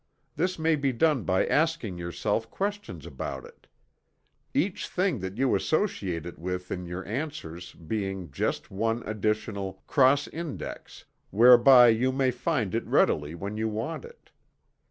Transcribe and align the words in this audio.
This 0.35 0.57
may 0.57 0.75
be 0.75 0.91
done 0.91 1.25
by 1.25 1.45
asking 1.45 1.99
yourself 1.99 2.49
questions 2.49 3.05
about 3.05 3.45
it 3.45 3.67
each 4.51 4.87
thing 4.87 5.19
that 5.19 5.37
you 5.37 5.53
associate 5.53 6.25
it 6.25 6.39
with 6.39 6.71
in 6.71 6.87
your 6.87 7.05
answers 7.05 7.73
being 7.73 8.31
just 8.31 8.71
one 8.71 9.03
additional 9.05 9.83
"cross 9.85 10.27
index" 10.29 11.05
whereby 11.29 11.89
you 11.89 12.11
may 12.11 12.31
find 12.31 12.73
it 12.73 12.87
readily 12.87 13.35
when 13.35 13.57
you 13.57 13.69
want 13.69 14.03
it. 14.03 14.31